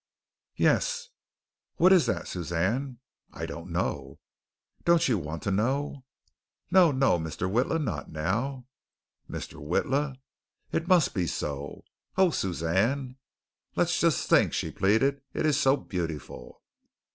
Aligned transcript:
"Yes." 0.55 1.09
"What 1.75 1.93
is 1.93 2.07
that, 2.07 2.27
Suzanne?" 2.27 2.97
"I 3.31 3.45
don't 3.45 3.69
know." 3.69 4.17
"Don't 4.83 5.07
you 5.07 5.19
want 5.19 5.43
to 5.43 5.51
know?" 5.51 6.05
"No, 6.71 6.91
no, 6.91 7.19
Mr. 7.19 7.47
Witla, 7.47 7.79
not 7.83 8.09
now." 8.11 8.65
"Mr. 9.29 9.61
Witla?" 9.63 10.15
"It 10.71 10.87
must 10.87 11.13
be 11.13 11.27
so." 11.27 11.83
"Oh, 12.17 12.31
Suzanne!" 12.31 13.17
"Let's 13.75 13.99
just 13.99 14.27
think," 14.27 14.53
she 14.53 14.71
pleaded, 14.71 15.21
"it 15.35 15.45
is 15.45 15.59
so 15.59 15.77
beautiful." 15.77 16.63